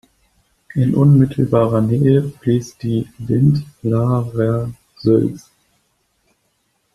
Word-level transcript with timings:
In 0.73 0.95
unmittelbarer 0.95 1.81
Nähe 1.83 2.23
fließt 2.23 2.81
die 2.81 3.07
Lindlarer 3.19 4.73
Sülz. 4.97 5.51